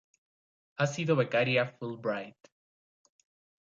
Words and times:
Ha 0.77 0.87
sido 0.87 1.15
becaria 1.15 1.67
Fulbright. 1.67 2.49